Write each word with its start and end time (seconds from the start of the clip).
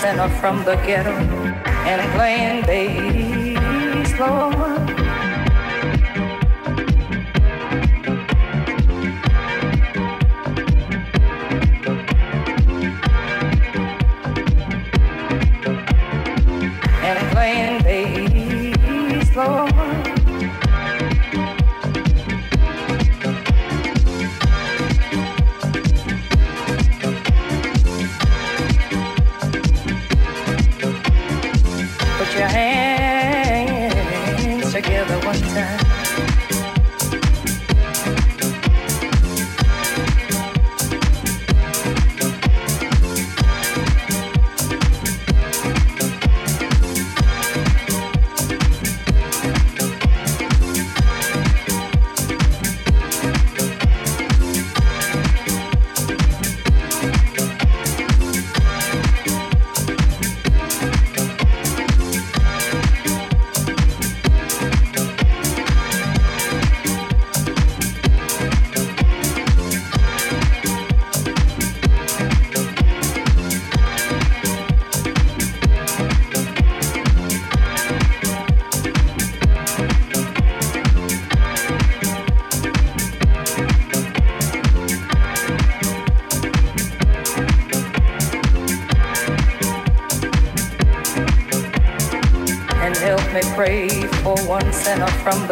Sinner 0.00 0.28
from 0.40 0.64
the 0.64 0.76
ghetto 0.86 1.12
and 1.90 2.00
playing 2.14 2.64
Lord. 4.18 4.51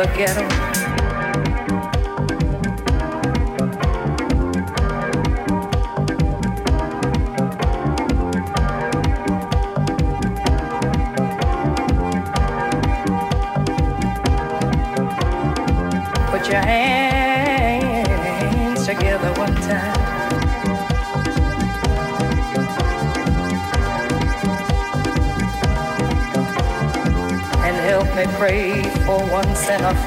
From 0.06 0.59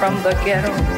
from 0.03 0.21
the 0.21 0.33
ghetto. 0.43 0.92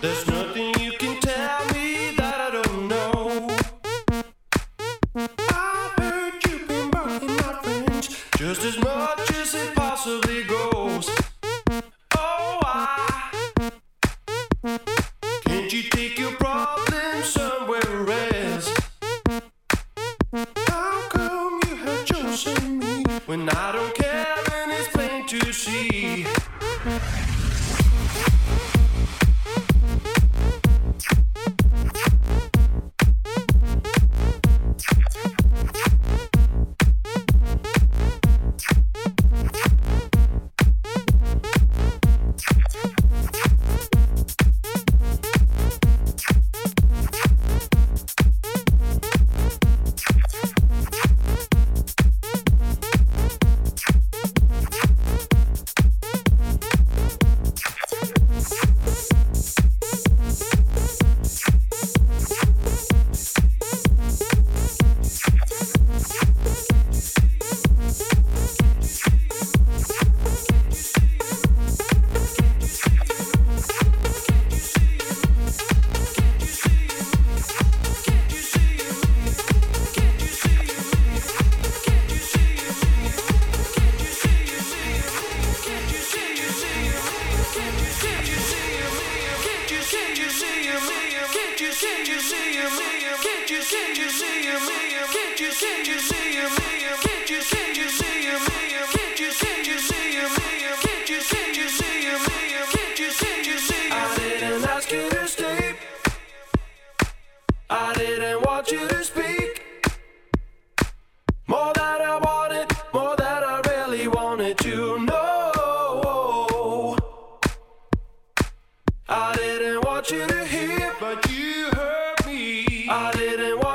There's 0.00 0.28
no 0.28 0.47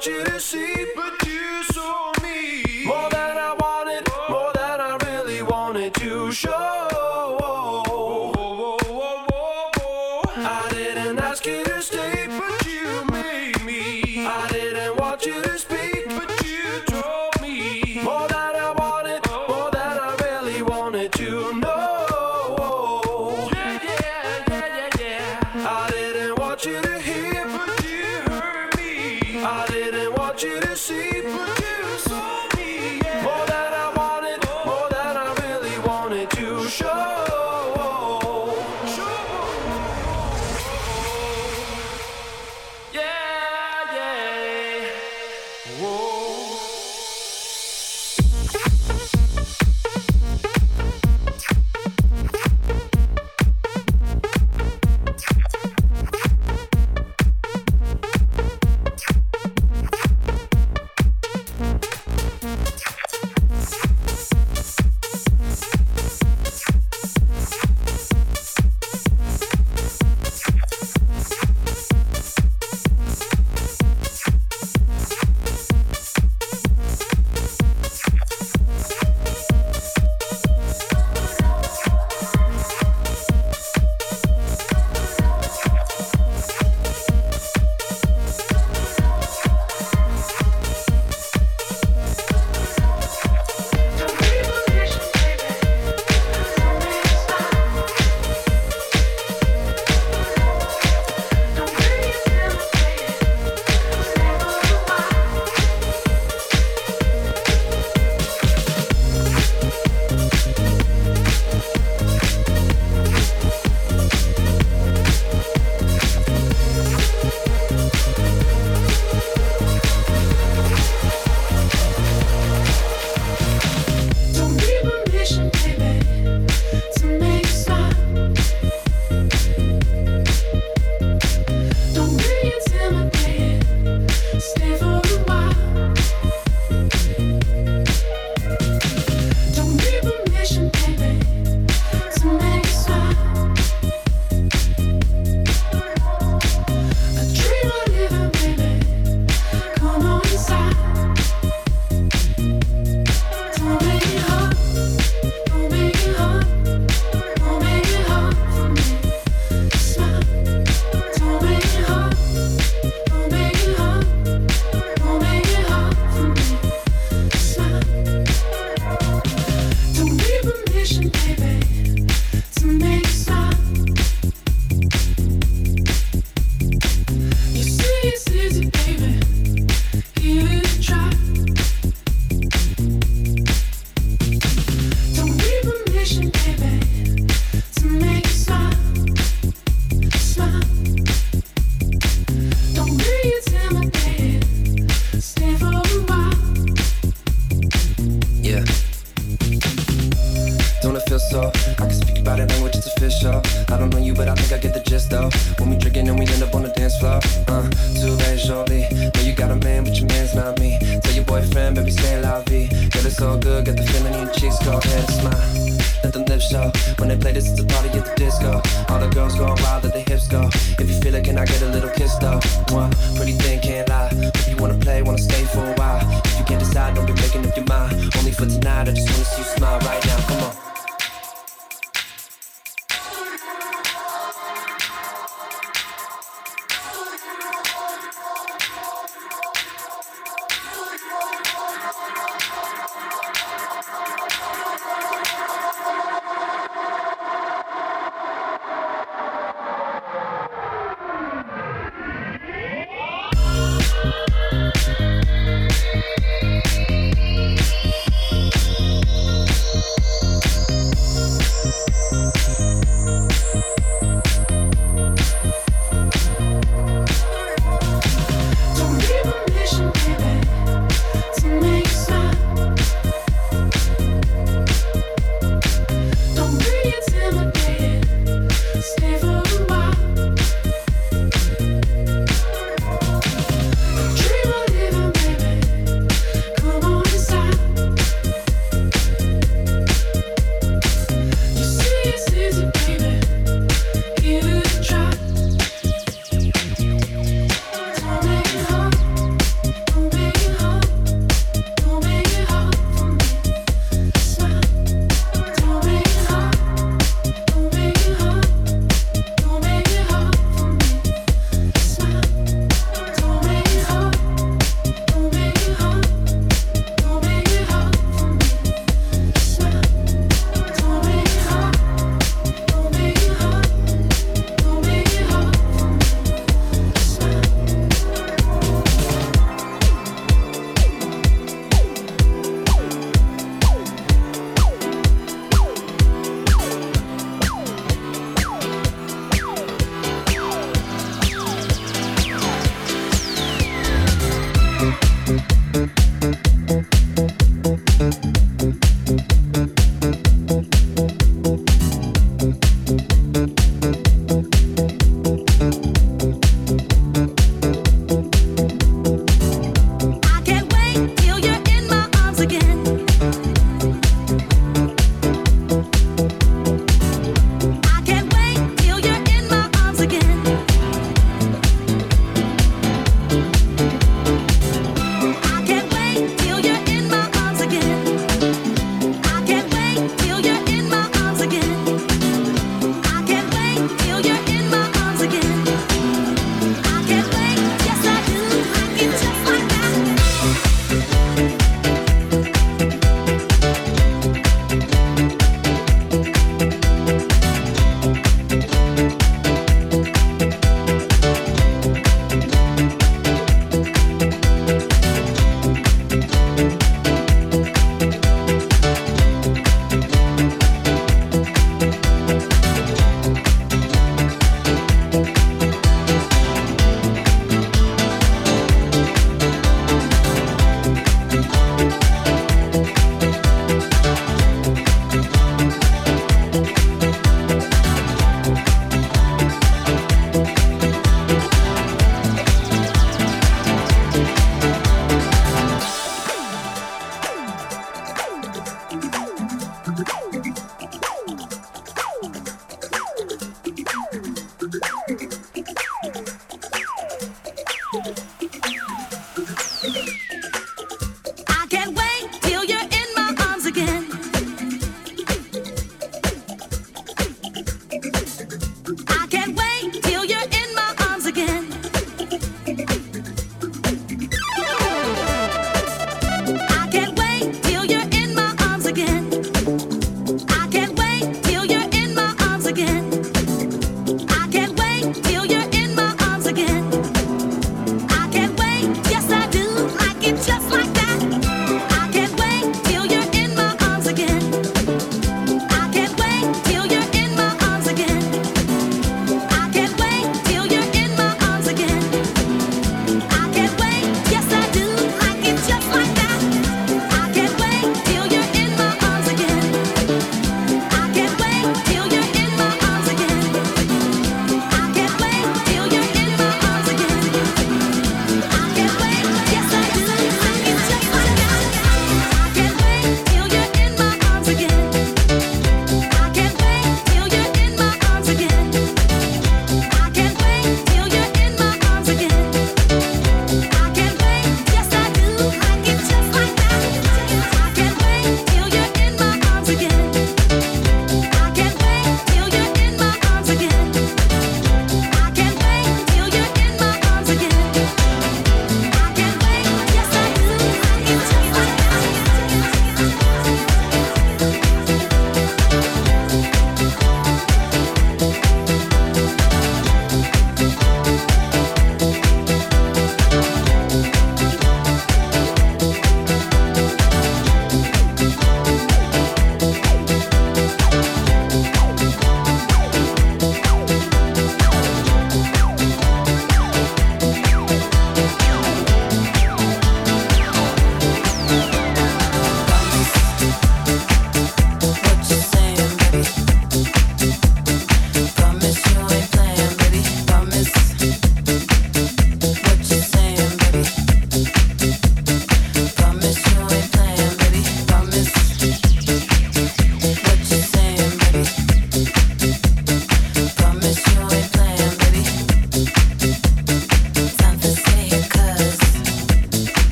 show. 0.00 1.25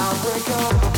All 0.00 0.97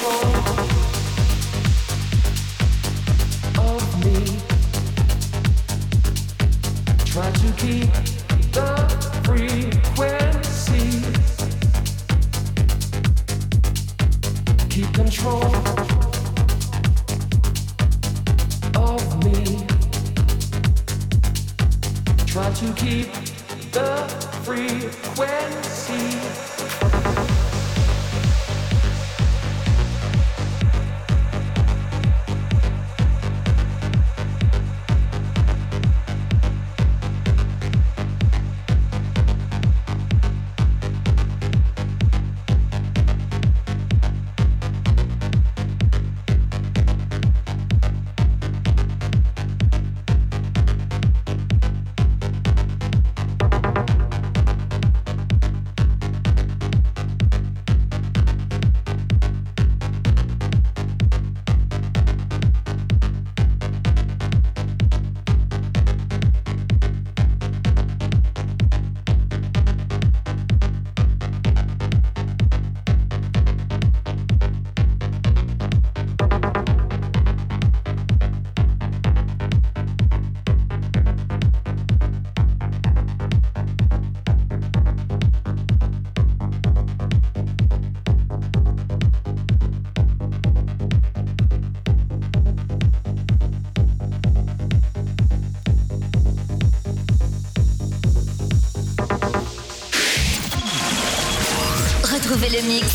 control 0.00 0.59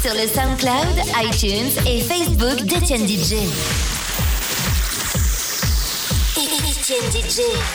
sur 0.06 0.14
le 0.14 0.28
SoundCloud, 0.28 1.01
iTunes 1.24 1.72
et 1.88 1.99
Facebook 1.99 2.62
d'Etienne 2.62 3.08
DJ. 3.08 3.38
DJ. 7.12 7.75